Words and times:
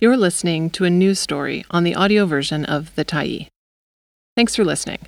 You're 0.00 0.16
listening 0.16 0.70
to 0.70 0.84
a 0.84 0.90
news 0.90 1.18
story 1.18 1.64
on 1.72 1.82
the 1.82 1.96
audio 1.96 2.24
version 2.24 2.64
of 2.64 2.94
The 2.94 3.04
Tyee. 3.04 3.48
Thanks 4.36 4.54
for 4.54 4.64
listening. 4.64 5.00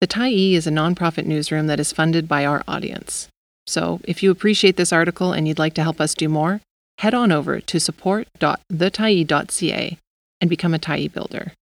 The 0.00 0.08
Tyee 0.08 0.54
is 0.54 0.66
a 0.66 0.72
nonprofit 0.72 1.24
newsroom 1.24 1.68
that 1.68 1.78
is 1.78 1.92
funded 1.92 2.26
by 2.26 2.44
our 2.44 2.64
audience. 2.66 3.28
So, 3.68 4.00
if 4.02 4.24
you 4.24 4.32
appreciate 4.32 4.76
this 4.76 4.92
article 4.92 5.32
and 5.32 5.46
you'd 5.46 5.60
like 5.60 5.74
to 5.74 5.84
help 5.84 6.00
us 6.00 6.16
do 6.16 6.28
more, 6.28 6.60
head 6.98 7.14
on 7.14 7.30
over 7.30 7.60
to 7.60 7.78
support.thetyee.ca 7.78 9.98
and 10.40 10.50
become 10.50 10.74
a 10.74 10.80
Tyee 10.80 11.12
builder. 11.12 11.52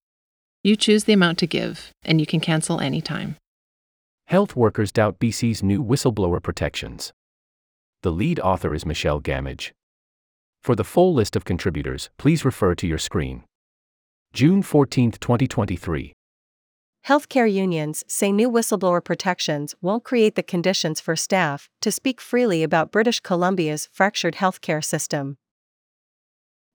You 0.63 0.75
choose 0.75 1.03
the 1.03 1.13
amount 1.13 1.37
to 1.37 1.45
give, 1.45 1.91
and 2.03 2.19
you 2.19 2.25
can 2.25 2.39
cancel 2.39 2.79
anytime. 2.79 3.35
Health 4.25 4.55
workers 4.55 4.91
doubt 4.91 5.19
BC's 5.19 5.61
new 5.61 5.83
whistleblower 5.83 6.41
protections. 6.41 7.13
The 8.01 8.11
lead 8.11 8.39
author 8.39 8.73
is 8.73 8.83
Michelle 8.83 9.21
Gamage. 9.21 9.73
For 10.63 10.75
the 10.77 10.85
full 10.85 11.13
list 11.13 11.35
of 11.35 11.43
contributors, 11.43 12.09
please 12.17 12.45
refer 12.45 12.73
to 12.73 12.87
your 12.87 12.97
screen. 12.97 13.43
June 14.31 14.61
14, 14.61 15.11
2023. 15.11 16.13
Healthcare 17.05 17.51
unions 17.51 18.05
say 18.07 18.31
new 18.31 18.49
whistleblower 18.49 19.03
protections 19.03 19.75
won't 19.81 20.05
create 20.05 20.35
the 20.35 20.41
conditions 20.41 21.01
for 21.01 21.17
staff 21.17 21.67
to 21.81 21.91
speak 21.91 22.21
freely 22.21 22.63
about 22.63 22.93
British 22.93 23.19
Columbia's 23.19 23.89
fractured 23.91 24.35
healthcare 24.35 24.81
system. 24.81 25.35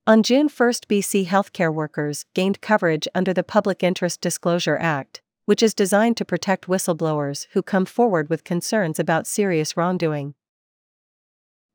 On 0.07 0.23
June 0.23 0.51
1, 0.51 0.71
BC 0.91 1.27
healthcare 1.27 1.73
workers 1.73 2.27
gained 2.35 2.61
coverage 2.61 3.09
under 3.15 3.33
the 3.33 3.43
Public 3.43 3.83
Interest 3.83 4.21
Disclosure 4.21 4.77
Act, 4.79 5.23
which 5.47 5.63
is 5.63 5.73
designed 5.73 6.19
to 6.19 6.27
protect 6.27 6.69
whistleblowers 6.69 7.47
who 7.53 7.63
come 7.63 7.87
forward 7.87 8.29
with 8.29 8.45
concerns 8.45 8.99
about 8.99 9.27
serious 9.27 9.79
wrongdoing. 9.79 10.35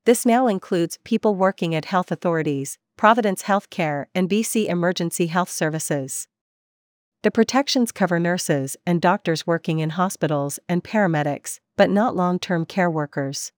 This 0.06 0.26
now 0.26 0.48
includes 0.48 1.00
people 1.06 1.34
working 1.34 1.74
at 1.74 1.86
health 1.86 2.12
authorities, 2.12 2.78
Providence 2.98 3.44
Healthcare, 3.44 4.08
and 4.14 4.30
BC 4.30 4.68
Emergency 4.68 5.28
Health 5.28 5.50
Services. 5.50 6.28
The 7.22 7.32
protections 7.32 7.94
cover 7.94 8.20
nurses 8.20 8.76
and 8.86 9.02
doctors 9.02 9.48
working 9.48 9.80
in 9.80 9.92
hospitals 9.92 10.60
and 10.68 10.84
paramedics, 10.84 11.62
but 11.78 11.90
not 11.90 12.18
long 12.18 12.38
term 12.38 12.66
care 12.66 12.92
workers. 12.92 13.54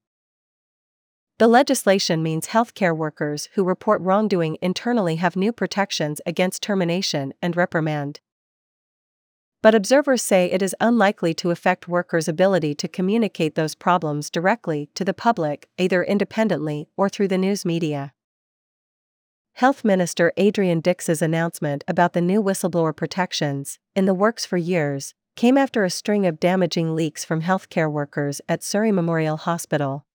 The 1.38 1.48
legislation 1.48 2.22
means 2.22 2.48
healthcare 2.48 2.96
workers 2.96 3.48
who 3.54 3.64
report 3.64 4.00
wrongdoing 4.00 4.56
internally 4.62 5.16
have 5.16 5.34
new 5.34 5.52
protections 5.52 6.20
against 6.24 6.62
termination 6.62 7.34
and 7.42 7.56
reprimand 7.56 8.20
but 9.62 9.74
observers 9.74 10.22
say 10.22 10.46
it 10.46 10.62
is 10.62 10.76
unlikely 10.80 11.34
to 11.34 11.50
affect 11.50 11.88
workers' 11.88 12.28
ability 12.28 12.74
to 12.74 12.88
communicate 12.88 13.54
those 13.54 13.74
problems 13.74 14.30
directly 14.30 14.88
to 14.94 15.04
the 15.04 15.14
public, 15.14 15.68
either 15.78 16.02
independently 16.02 16.88
or 16.96 17.08
through 17.08 17.28
the 17.28 17.38
news 17.38 17.64
media. 17.64 18.12
Health 19.54 19.84
Minister 19.84 20.32
Adrian 20.36 20.80
Dix's 20.80 21.22
announcement 21.22 21.82
about 21.88 22.12
the 22.12 22.20
new 22.20 22.42
whistleblower 22.42 22.94
protections, 22.94 23.78
in 23.94 24.04
the 24.04 24.14
works 24.14 24.44
for 24.46 24.56
years, 24.56 25.14
came 25.34 25.58
after 25.58 25.84
a 25.84 25.90
string 25.90 26.26
of 26.26 26.40
damaging 26.40 26.94
leaks 26.94 27.24
from 27.24 27.42
healthcare 27.42 27.90
workers 27.92 28.40
at 28.48 28.62
Surrey 28.62 28.90
Memorial 28.90 29.36
Hospital. 29.36 30.05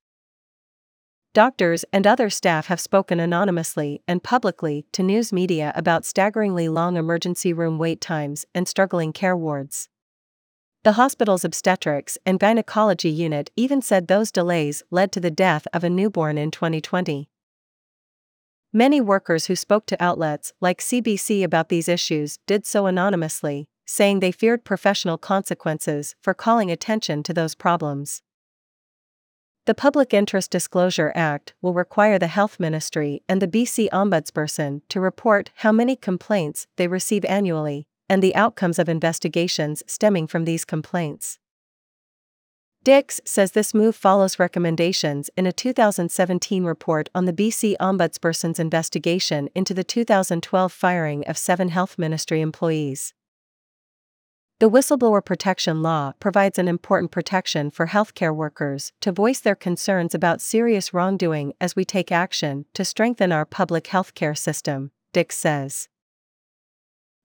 Doctors 1.34 1.86
and 1.94 2.06
other 2.06 2.30
staff 2.30 2.68
have 2.68 2.82
spoken 2.82 3.22
anonymously 3.22 4.02
and 4.06 4.22
publicly 4.22 4.86
to 4.92 5.02
news 5.02 5.32
media 5.32 5.72
about 5.76 6.04
staggeringly 6.04 6.68
long 6.68 6.98
emergency 6.98 7.54
room 7.54 7.78
wait 7.78 8.02
times 8.02 8.46
and 8.54 8.68
struggling 8.68 9.14
care 9.14 9.38
wards. 9.38 9.88
The 10.84 10.94
hospital's 10.94 11.46
obstetrics 11.46 12.18
and 12.26 12.38
gynecology 12.38 13.10
unit 13.10 13.50
even 13.56 13.82
said 13.82 14.08
those 14.08 14.30
delays 14.30 14.84
led 14.92 15.14
to 15.14 15.22
the 15.22 15.32
death 15.32 15.68
of 15.72 15.86
a 15.86 15.90
newborn 15.90 16.38
in 16.38 16.52
2020. 16.52 17.30
Many 18.74 19.00
workers 19.00 19.46
who 19.46 19.56
spoke 19.56 19.86
to 19.86 20.04
outlets 20.04 20.52
like 20.60 20.80
CBC 20.80 21.44
about 21.44 21.70
these 21.70 21.88
issues 21.88 22.40
did 22.46 22.66
so 22.66 22.88
anonymously, 22.88 23.70
saying 23.86 24.20
they 24.20 24.34
feared 24.34 24.66
professional 24.66 25.18
consequences 25.18 26.14
for 26.22 26.34
calling 26.34 26.70
attention 26.70 27.24
to 27.24 27.34
those 27.34 27.56
problems. 27.56 28.22
The 29.72 29.76
Public 29.76 30.14
Interest 30.14 30.52
Disclosure 30.52 31.14
Act 31.16 31.54
will 31.62 31.74
require 31.74 32.20
the 32.20 32.28
Health 32.28 32.60
Ministry 32.60 33.24
and 33.30 33.42
the 33.42 33.48
BC 33.48 33.88
Ombudsperson 33.92 34.82
to 34.90 35.00
report 35.00 35.50
how 35.56 35.72
many 35.72 35.96
complaints 35.96 36.68
they 36.76 36.90
receive 36.90 37.24
annually 37.24 37.88
and 38.10 38.22
the 38.22 38.36
outcomes 38.36 38.80
of 38.80 38.90
investigations 38.90 39.82
stemming 39.88 40.28
from 40.28 40.44
these 40.44 40.66
complaints. 40.66 41.40
Dix 42.84 43.22
says 43.24 43.54
this 43.54 43.74
move 43.74 43.96
follows 43.96 44.40
recommendations 44.40 45.30
in 45.38 45.48
a 45.48 45.54
2017 45.54 46.66
report 46.66 47.10
on 47.16 47.24
the 47.24 47.32
BC 47.32 47.78
Ombudsperson's 47.80 48.60
investigation 48.60 49.48
into 49.56 49.74
the 49.74 49.86
2012 49.86 50.74
firing 50.74 51.26
of 51.28 51.38
seven 51.38 51.70
Health 51.70 51.98
Ministry 51.98 52.42
employees. 52.42 53.14
The 54.62 54.70
Whistleblower 54.70 55.26
Protection 55.26 55.82
Law 55.82 56.14
provides 56.20 56.60
an 56.60 56.68
important 56.68 57.10
protection 57.10 57.72
for 57.72 57.88
healthcare 57.88 58.36
workers 58.36 58.94
to 59.02 59.12
voice 59.12 59.40
their 59.40 59.56
concerns 59.56 60.14
about 60.14 60.40
serious 60.40 60.94
wrongdoing 60.94 61.54
as 61.60 61.76
we 61.76 61.84
take 61.84 62.12
action 62.12 62.66
to 62.76 62.86
strengthen 62.86 63.32
our 63.32 63.44
public 63.44 63.86
healthcare 63.86 64.38
system, 64.38 64.92
Dix 65.14 65.36
says. 65.36 65.90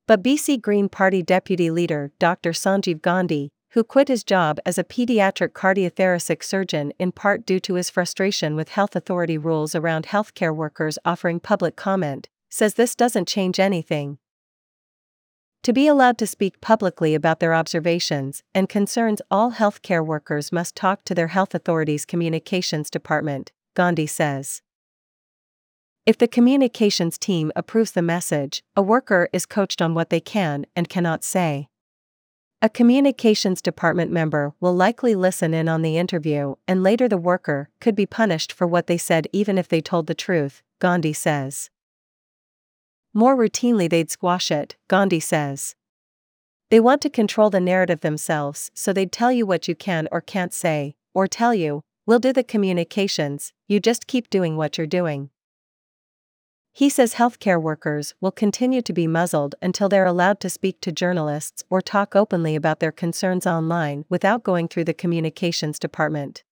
But 0.07 0.23
BC 0.23 0.63
Green 0.63 0.89
Party 0.89 1.23
Deputy 1.23 1.71
Leader 1.71 2.11
Dr. 2.19 2.53
Sanjiv 2.53 3.03
Gandhi, 3.03 3.51
who 3.73 3.85
quit 3.85 4.09
his 4.09 4.25
job 4.25 4.59
as 4.65 4.79
a 4.79 4.83
pediatric 4.83 5.51
cardiothoracic 5.51 6.43
surgeon 6.43 6.91
in 6.99 7.13
part 7.13 7.45
due 7.45 7.61
to 7.61 7.75
his 7.75 7.91
frustration 7.91 8.57
with 8.57 8.71
health 8.71 8.97
authority 8.97 9.37
rules 9.37 9.75
around 9.75 10.07
healthcare 10.07 10.57
workers 10.57 10.99
offering 11.05 11.41
public 11.41 11.77
comment, 11.77 12.31
says 12.49 12.73
this 12.73 12.95
doesn't 12.95 13.29
change 13.29 13.61
anything, 13.61 14.17
to 15.67 15.73
be 15.73 15.89
allowed 15.89 16.17
to 16.17 16.29
speak 16.29 16.61
publicly 16.61 17.13
about 17.13 17.41
their 17.41 17.53
observations 17.53 18.45
and 18.55 18.69
concerns, 18.69 19.21
all 19.33 19.51
healthcare 19.51 20.07
workers 20.07 20.53
must 20.53 20.77
talk 20.77 21.05
to 21.05 21.13
their 21.13 21.27
health 21.27 21.57
authority's 21.57 22.05
communications 22.05 22.89
department, 22.89 23.51
Gandhi 23.75 24.07
says. 24.07 24.63
If 26.07 26.19
the 26.19 26.29
communications 26.29 27.19
team 27.19 27.51
approves 27.57 27.91
the 27.91 28.01
message, 28.01 28.63
a 28.77 28.81
worker 28.81 29.29
is 29.33 29.45
coached 29.45 29.83
on 29.83 29.93
what 29.93 30.09
they 30.09 30.21
can 30.21 30.67
and 30.77 30.89
cannot 30.89 31.25
say. 31.25 31.67
A 32.63 32.69
communications 32.69 33.61
department 33.61 34.13
member 34.13 34.55
will 34.61 34.73
likely 34.73 35.17
listen 35.17 35.53
in 35.53 35.69
on 35.69 35.83
the 35.83 35.99
interview, 35.99 36.55
and 36.69 36.85
later 36.85 37.09
the 37.09 37.19
worker 37.19 37.71
could 37.81 37.97
be 37.97 38.07
punished 38.07 38.53
for 38.53 38.69
what 38.69 38.87
they 38.87 38.99
said 38.99 39.27
even 39.33 39.59
if 39.59 39.67
they 39.67 39.81
told 39.81 40.07
the 40.07 40.15
truth, 40.15 40.63
Gandhi 40.79 41.13
says. 41.13 41.71
More 43.17 43.35
routinely, 43.35 43.89
they'd 43.89 44.11
squash 44.11 44.51
it, 44.51 44.77
Gandhi 44.89 45.21
says. 45.21 45.75
They 46.69 46.79
want 46.79 47.01
to 47.01 47.09
control 47.09 47.49
the 47.49 47.61
narrative 47.61 48.03
themselves, 48.03 48.71
so 48.75 48.93
they'd 48.93 49.11
tell 49.11 49.33
you 49.33 49.47
what 49.47 49.67
you 49.67 49.75
can 49.75 50.07
or 50.13 50.21
can't 50.21 50.53
say, 50.53 50.97
or 51.15 51.27
tell 51.27 51.55
you, 51.55 51.81
we'll 52.05 52.19
do 52.19 52.31
the 52.31 52.45
communications, 52.45 53.55
you 53.67 53.81
just 53.81 54.07
keep 54.07 54.29
doing 54.29 54.59
what 54.59 54.77
you're 54.77 54.87
doing. 54.87 55.31
He 56.75 56.91
says 56.91 57.15
healthcare 57.15 57.61
workers 57.61 58.13
will 58.21 58.33
continue 58.33 58.83
to 58.83 58.93
be 58.93 59.07
muzzled 59.07 59.55
until 59.63 59.89
they're 59.89 60.05
allowed 60.05 60.39
to 60.41 60.51
speak 60.51 60.83
to 60.83 60.93
journalists 60.93 61.65
or 61.71 61.81
talk 61.81 62.15
openly 62.15 62.55
about 62.55 62.81
their 62.81 62.93
concerns 62.93 63.47
online 63.47 64.05
without 64.11 64.45
going 64.45 64.69
through 64.69 64.85
the 64.85 64.93
communications 64.93 65.79
department. 65.79 66.45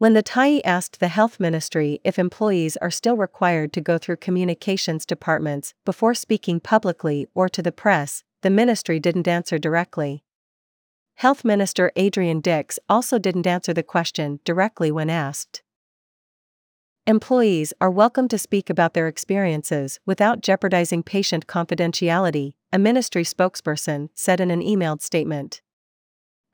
When 0.00 0.14
the 0.14 0.22
Tyee 0.22 0.62
asked 0.64 0.98
the 0.98 1.08
health 1.08 1.38
ministry 1.38 2.00
if 2.04 2.18
employees 2.18 2.78
are 2.78 2.90
still 2.90 3.18
required 3.18 3.70
to 3.74 3.82
go 3.82 3.98
through 3.98 4.16
communications 4.16 5.04
departments 5.04 5.74
before 5.84 6.14
speaking 6.14 6.58
publicly 6.58 7.26
or 7.34 7.50
to 7.50 7.60
the 7.60 7.70
press, 7.70 8.24
the 8.40 8.48
ministry 8.48 8.98
didn't 8.98 9.28
answer 9.28 9.58
directly. 9.58 10.24
Health 11.16 11.44
Minister 11.44 11.92
Adrian 11.96 12.40
Dix 12.40 12.78
also 12.88 13.18
didn't 13.18 13.46
answer 13.46 13.74
the 13.74 13.82
question 13.82 14.40
directly 14.46 14.90
when 14.90 15.10
asked. 15.10 15.60
Employees 17.06 17.74
are 17.78 17.90
welcome 17.90 18.26
to 18.28 18.38
speak 18.38 18.70
about 18.70 18.94
their 18.94 19.06
experiences 19.06 20.00
without 20.06 20.40
jeopardizing 20.40 21.02
patient 21.02 21.46
confidentiality, 21.46 22.54
a 22.72 22.78
ministry 22.78 23.22
spokesperson 23.22 24.08
said 24.14 24.40
in 24.40 24.50
an 24.50 24.62
emailed 24.62 25.02
statement. 25.02 25.60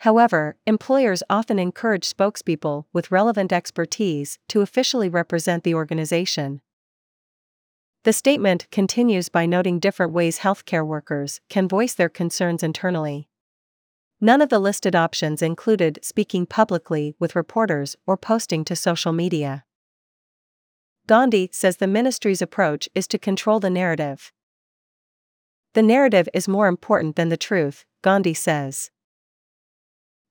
However, 0.07 0.55
employers 0.69 1.25
often 1.29 1.59
encourage 1.59 2.09
spokespeople 2.09 2.85
with 2.93 3.11
relevant 3.11 3.53
expertise 3.53 4.39
to 4.47 4.61
officially 4.61 5.09
represent 5.09 5.65
the 5.65 5.75
organization. 5.75 6.61
The 8.05 8.13
statement 8.13 8.69
continues 8.71 9.29
by 9.29 9.47
noting 9.47 9.81
different 9.81 10.13
ways 10.13 10.39
healthcare 10.39 10.87
workers 10.87 11.41
can 11.49 11.67
voice 11.67 11.93
their 11.93 12.09
concerns 12.09 12.63
internally. 12.63 13.29
None 14.21 14.41
of 14.41 14.49
the 14.49 14.61
listed 14.61 14.95
options 14.95 15.43
included 15.43 15.99
speaking 16.03 16.47
publicly 16.47 17.17
with 17.19 17.35
reporters 17.35 17.97
or 18.07 18.17
posting 18.17 18.65
to 18.67 18.77
social 18.77 19.11
media. 19.11 19.65
Gandhi 21.09 21.51
says 21.53 21.79
the 21.79 21.89
ministry's 21.89 22.41
approach 22.41 22.89
is 22.95 23.09
to 23.09 23.19
control 23.19 23.59
the 23.59 23.71
narrative. 23.71 24.31
The 25.75 25.83
narrative 25.83 26.29
is 26.33 26.47
more 26.47 26.69
important 26.69 27.17
than 27.17 27.29
the 27.29 27.37
truth, 27.37 27.85
Gandhi 28.03 28.35
says. 28.35 28.93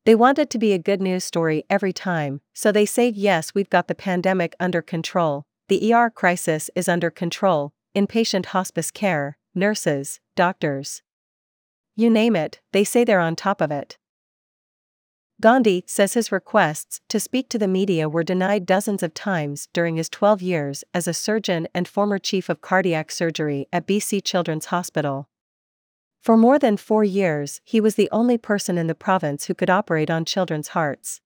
They 0.06 0.14
want 0.14 0.38
it 0.38 0.52
to 0.52 0.60
be 0.60 0.72
a 0.72 0.78
good 0.78 1.02
news 1.02 1.24
story 1.24 1.64
every 1.68 1.92
time, 1.92 2.42
so 2.54 2.72
they 2.72 2.86
say, 2.86 3.10
yes, 3.10 3.56
we've 3.56 3.70
got 3.72 3.88
the 3.88 3.96
pandemic 3.96 4.56
under 4.60 4.84
control, 4.84 5.46
the 5.68 5.92
ER 5.92 6.12
crisis 6.12 6.70
is 6.76 6.88
under 6.88 7.10
control, 7.10 7.74
inpatient 7.96 8.48
hospice 8.48 8.92
care, 8.92 9.40
nurses, 9.56 10.20
doctors. 10.36 11.02
You 11.96 12.12
name 12.12 12.36
it, 12.36 12.62
they 12.72 12.84
say 12.84 13.04
they're 13.04 13.20
on 13.20 13.36
top 13.36 13.62
of 13.62 13.72
it. 13.72 13.98
Gandhi 15.42 15.84
says 15.88 16.14
his 16.14 16.32
requests 16.32 17.02
to 17.10 17.20
speak 17.20 17.50
to 17.50 17.58
the 17.58 17.68
media 17.68 18.08
were 18.08 18.24
denied 18.24 18.68
dozens 18.68 19.02
of 19.02 19.14
times 19.16 19.68
during 19.74 19.98
his 19.98 20.08
12 20.10 20.42
years 20.42 20.84
as 20.94 21.08
a 21.08 21.14
surgeon 21.14 21.68
and 21.74 21.88
former 21.88 22.20
chief 22.20 22.48
of 22.48 22.62
cardiac 22.62 23.12
surgery 23.12 23.68
at 23.74 23.88
BC 23.88 24.24
Children's 24.24 24.68
Hospital. 24.68 25.28
For 26.26 26.36
more 26.36 26.58
than 26.58 26.76
four 26.76 27.04
years, 27.04 27.62
he 27.64 27.80
was 27.80 27.94
the 27.94 28.10
only 28.12 28.40
person 28.40 28.80
in 28.80 28.88
the 28.88 28.96
province 28.96 29.46
who 29.46 29.54
could 29.54 29.70
operate 29.70 30.10
on 30.10 30.26
children's 30.26 30.70
hearts. 30.70 31.22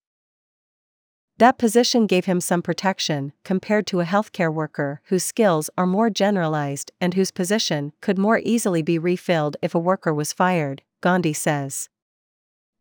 That 1.38 1.57
position 1.57 2.06
gave 2.06 2.25
him 2.25 2.42
some 2.42 2.62
protection 2.62 3.31
compared 3.46 3.88
to 3.88 4.01
a 4.01 4.06
healthcare 4.06 4.54
worker 4.54 5.00
whose 5.06 5.24
skills 5.24 5.69
are 5.78 5.86
more 5.86 6.10
generalized 6.10 6.92
and 7.00 7.13
whose 7.13 7.31
position 7.31 7.94
could 8.01 8.18
more 8.18 8.42
easily 8.44 8.81
be 8.81 9.00
refilled 9.00 9.56
if 9.62 9.74
a 9.74 9.80
worker 9.80 10.13
was 10.13 10.34
fired, 10.34 10.81
Gandhi 11.00 11.31
says. 11.31 11.88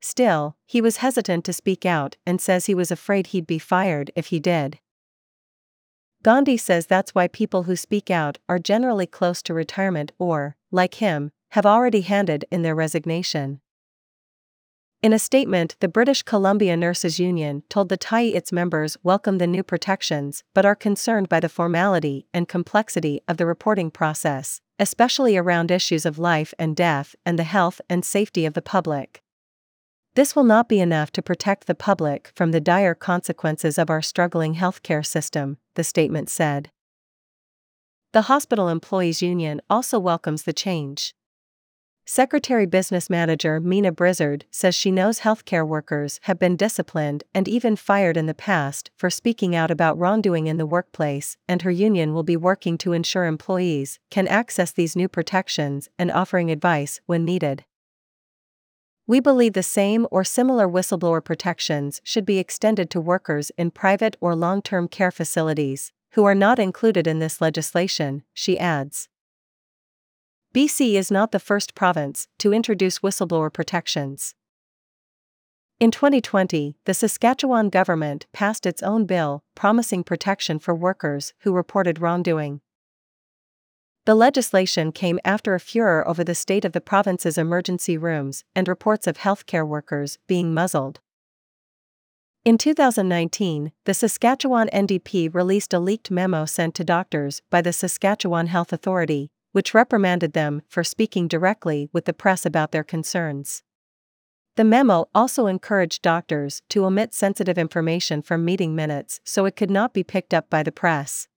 Still, 0.01 0.57
he 0.67 0.81
was 0.81 0.97
hesitant 0.97 1.45
to 1.45 1.53
speak 1.53 1.87
out 1.87 2.17
and 2.27 2.41
says 2.41 2.67
he 2.67 2.75
was 2.75 2.91
afraid 2.91 3.29
he'd 3.29 3.47
be 3.47 3.61
fired 3.61 4.11
if 4.17 4.27
he 4.27 4.41
did. 4.41 4.81
Gandhi 6.25 6.57
says 6.57 6.85
that's 6.85 7.15
why 7.15 7.29
people 7.29 7.63
who 7.63 7.77
speak 7.77 8.11
out 8.11 8.39
are 8.49 8.59
generally 8.59 9.07
close 9.07 9.41
to 9.43 9.55
retirement 9.55 10.11
or, 10.19 10.57
like 10.73 10.95
him, 10.95 11.31
have 11.51 11.67
already 11.67 12.03
handed 12.03 12.45
in 12.51 12.63
their 12.63 12.75
resignation. 12.75 13.61
In 15.01 15.13
a 15.13 15.19
statement, 15.19 15.77
the 15.79 15.87
British 15.87 16.23
Columbia 16.23 16.77
Nurses 16.77 17.21
Union 17.21 17.63
told 17.69 17.89
the 17.89 17.97
Tyee 17.97 18.35
its 18.35 18.51
members 18.51 18.97
welcome 19.05 19.39
the 19.39 19.47
new 19.47 19.63
protections 19.63 20.43
but 20.55 20.67
are 20.67 20.75
concerned 20.75 21.29
by 21.29 21.39
the 21.39 21.49
formality 21.49 22.27
and 22.35 22.49
complexity 22.49 23.21
of 23.29 23.37
the 23.37 23.47
reporting 23.47 23.93
process, 23.93 24.61
especially 24.81 25.37
around 25.37 25.71
issues 25.71 26.05
of 26.05 26.19
life 26.19 26.53
and 26.59 26.75
death 26.75 27.15
and 27.25 27.39
the 27.39 27.45
health 27.45 27.81
and 27.89 28.05
safety 28.05 28.45
of 28.45 28.55
the 28.55 28.63
public. 28.63 29.23
This 30.17 30.35
will 30.35 30.43
not 30.43 30.69
be 30.69 30.81
enough 30.81 31.13
to 31.13 31.23
protect 31.23 31.69
the 31.69 31.77
public 31.77 32.33
from 32.35 32.51
the 32.51 32.61
dire 32.61 32.97
consequences 32.97 33.79
of 33.79 33.91
our 33.91 34.03
struggling 34.03 34.57
healthcare 34.57 35.07
system, 35.07 35.59
the 35.77 35.85
statement 35.85 36.29
said. 36.29 36.73
The 38.13 38.23
Hospital 38.23 38.69
Employees 38.69 39.23
Union 39.23 39.61
also 39.71 40.01
welcomes 40.01 40.43
the 40.43 40.53
change. 40.53 41.15
Secretary 42.11 42.65
Business 42.65 43.11
Manager 43.11 43.61
Meena 43.61 43.93
Brisard 43.93 44.45
says 44.51 44.75
she 44.75 44.91
knows 44.91 45.21
healthcare 45.21 45.69
workers 45.69 46.19
have 46.23 46.39
been 46.39 46.57
disciplined 46.57 47.23
and 47.35 47.47
even 47.47 47.77
fired 47.77 48.17
in 48.17 48.25
the 48.25 48.33
past 48.33 48.91
for 48.97 49.11
speaking 49.11 49.55
out 49.55 49.71
about 49.71 49.99
wrongdoing 49.99 50.47
in 50.47 50.57
the 50.57 50.65
workplace, 50.65 51.37
and 51.47 51.61
her 51.61 51.71
union 51.71 52.15
will 52.15 52.23
be 52.23 52.35
working 52.35 52.79
to 52.79 52.95
ensure 52.95 53.27
employees 53.27 53.99
can 54.11 54.27
access 54.27 54.73
these 54.73 54.97
new 54.97 55.07
protections 55.07 55.91
and 55.99 56.11
offering 56.11 56.51
advice 56.51 56.99
when 57.05 57.27
needed. 57.27 57.67
We 59.07 59.21
believe 59.21 59.53
the 59.53 59.63
same 59.63 60.07
or 60.11 60.25
similar 60.25 60.67
whistleblower 60.67 61.23
protections 61.23 62.01
should 62.05 62.25
be 62.25 62.39
extended 62.39 62.89
to 62.89 63.03
workers 63.03 63.53
in 63.59 63.71
private 63.71 64.17
or 64.19 64.35
long 64.35 64.63
term 64.63 64.89
care 64.89 65.11
facilities, 65.11 65.93
who 66.13 66.25
are 66.25 66.35
not 66.35 66.59
included 66.59 67.07
in 67.07 67.19
this 67.19 67.43
legislation, 67.43 68.23
she 68.33 68.59
adds. 68.59 69.11
BC 70.55 70.95
is 70.95 71.11
not 71.11 71.33
the 71.33 71.39
first 71.39 71.75
province 71.75 72.27
to 72.39 72.55
introduce 72.55 73.01
whistleblower 73.01 73.53
protections. 73.53 74.35
In 75.79 75.91
2020, 75.91 76.77
the 76.87 76.95
Saskatchewan 76.95 77.69
government 77.69 78.27
passed 78.33 78.67
its 78.67 78.83
own 78.83 79.05
bill 79.05 79.45
promising 79.55 80.03
protection 80.03 80.59
for 80.59 80.75
workers 80.75 81.35
who 81.41 81.53
reported 81.53 82.01
wrongdoing. 82.01 82.61
The 84.07 84.15
legislation 84.15 84.91
came 84.91 85.21
after 85.23 85.55
a 85.55 85.61
furor 85.61 86.09
over 86.09 86.25
the 86.25 86.35
state 86.35 86.65
of 86.65 86.73
the 86.73 86.81
province's 86.81 87.37
emergency 87.37 87.99
rooms 87.99 88.43
and 88.57 88.67
reports 88.67 89.07
of 89.07 89.19
healthcare 89.19 89.69
workers 89.69 90.19
being 90.27 90.55
muzzled. 90.55 91.01
In 92.45 92.57
2019, 92.57 93.73
the 93.85 93.93
Saskatchewan 93.93 94.71
NDP 94.73 95.35
released 95.35 95.75
a 95.75 95.79
leaked 95.79 96.11
memo 96.11 96.47
sent 96.47 96.75
to 96.77 96.85
doctors 96.85 97.43
by 97.51 97.61
the 97.61 97.73
Saskatchewan 97.75 98.47
Health 98.47 98.73
Authority, 98.73 99.31
which 99.53 99.75
reprimanded 99.75 100.33
them 100.33 100.63
for 100.69 100.85
speaking 100.85 101.29
directly 101.29 101.89
with 101.93 102.05
the 102.05 102.13
press 102.13 102.45
about 102.45 102.73
their 102.73 102.85
concerns. 102.85 103.63
The 104.57 104.65
memo 104.65 105.09
also 105.15 105.47
encouraged 105.47 106.03
doctors 106.03 106.63
to 106.71 106.85
omit 106.85 107.15
sensitive 107.15 107.57
information 107.59 108.23
from 108.23 108.45
meeting 108.45 108.75
minutes 108.75 109.21
so 109.25 109.45
it 109.45 109.55
could 109.55 109.71
not 109.71 109.95
be 109.95 110.03
picked 110.03 110.35
up 110.35 110.51
by 110.51 110.63
the 110.63 110.73
press. 110.73 111.29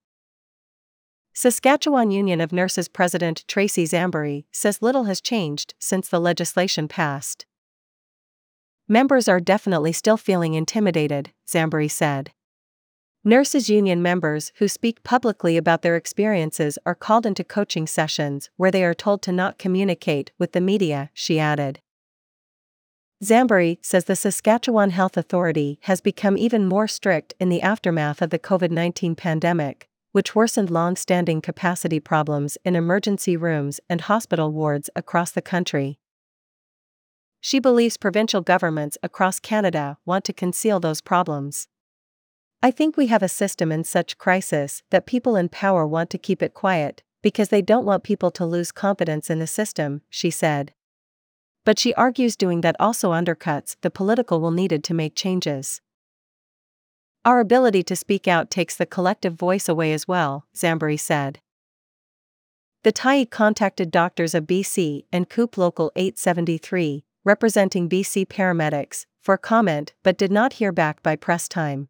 Saskatchewan 1.33 2.11
Union 2.11 2.41
of 2.41 2.51
Nurses 2.51 2.89
President 2.89 3.45
Tracy 3.47 3.85
Zambory 3.85 4.45
says 4.51 4.81
little 4.81 5.05
has 5.05 5.21
changed 5.21 5.75
since 5.79 6.09
the 6.09 6.19
legislation 6.19 6.87
passed. 6.87 7.45
Members 8.87 9.29
are 9.29 9.39
definitely 9.39 9.93
still 9.93 10.17
feeling 10.17 10.55
intimidated, 10.55 11.31
Zambory 11.47 11.89
said. 11.89 12.31
Nurses 13.23 13.69
Union 13.69 14.01
members 14.01 14.51
who 14.55 14.67
speak 14.67 15.03
publicly 15.03 15.55
about 15.55 15.83
their 15.83 15.95
experiences 15.95 16.79
are 16.87 16.95
called 16.95 17.27
into 17.27 17.43
coaching 17.43 17.85
sessions 17.85 18.49
where 18.57 18.71
they 18.71 18.83
are 18.83 18.95
told 18.95 19.21
to 19.21 19.31
not 19.31 19.59
communicate 19.59 20.31
with 20.39 20.53
the 20.53 20.61
media, 20.61 21.11
she 21.13 21.39
added. 21.39 21.81
Zambory 23.23 23.77
says 23.83 24.05
the 24.05 24.15
Saskatchewan 24.15 24.89
Health 24.89 25.17
Authority 25.17 25.77
has 25.83 26.01
become 26.01 26.35
even 26.35 26.65
more 26.65 26.87
strict 26.87 27.35
in 27.39 27.49
the 27.49 27.61
aftermath 27.61 28.23
of 28.23 28.31
the 28.31 28.39
COVID 28.39 28.71
19 28.71 29.13
pandemic, 29.13 29.87
which 30.13 30.33
worsened 30.33 30.71
long 30.71 30.95
standing 30.95 31.41
capacity 31.41 31.99
problems 31.99 32.57
in 32.65 32.75
emergency 32.75 33.37
rooms 33.37 33.79
and 33.87 34.01
hospital 34.01 34.51
wards 34.51 34.89
across 34.95 35.29
the 35.29 35.43
country. 35.43 35.99
She 37.39 37.59
believes 37.59 37.97
provincial 37.97 38.41
governments 38.41 38.97
across 39.03 39.39
Canada 39.39 39.99
want 40.07 40.25
to 40.25 40.33
conceal 40.33 40.79
those 40.79 41.01
problems. 41.01 41.67
I 42.63 42.69
think 42.69 42.95
we 42.95 43.07
have 43.07 43.23
a 43.23 43.27
system 43.27 43.71
in 43.71 43.83
such 43.83 44.19
crisis 44.19 44.83
that 44.91 45.07
people 45.07 45.35
in 45.35 45.49
power 45.49 45.87
want 45.87 46.11
to 46.11 46.19
keep 46.19 46.43
it 46.43 46.53
quiet, 46.53 47.01
because 47.23 47.49
they 47.49 47.61
don't 47.61 47.85
want 47.85 48.03
people 48.03 48.29
to 48.31 48.45
lose 48.45 48.71
confidence 48.71 49.31
in 49.31 49.39
the 49.39 49.47
system, 49.47 50.01
she 50.09 50.29
said. 50.29 50.73
But 51.65 51.79
she 51.79 51.93
argues 51.95 52.35
doing 52.35 52.61
that 52.61 52.75
also 52.79 53.13
undercuts 53.13 53.77
the 53.81 53.89
political 53.89 54.39
will 54.39 54.51
needed 54.51 54.83
to 54.85 54.93
make 54.93 55.15
changes. 55.15 55.81
Our 57.25 57.39
ability 57.39 57.81
to 57.83 57.95
speak 57.95 58.27
out 58.27 58.49
takes 58.49 58.75
the 58.75 58.85
collective 58.85 59.33
voice 59.33 59.67
away 59.67 59.93
as 59.93 60.07
well, 60.07 60.45
Zambory 60.55 60.99
said. 60.99 61.39
The 62.83 62.93
Tyee 62.93 63.29
contacted 63.29 63.91
doctors 63.91 64.33
of 64.33 64.45
BC 64.45 65.05
and 65.11 65.29
CUPE 65.29 65.57
Local 65.57 65.91
873, 65.95 67.05
representing 67.23 67.89
BC 67.89 68.27
paramedics, 68.27 69.05
for 69.19 69.37
comment 69.37 69.93
but 70.01 70.17
did 70.17 70.31
not 70.31 70.53
hear 70.53 70.71
back 70.71 71.03
by 71.03 71.15
press 71.15 71.47
time. 71.47 71.89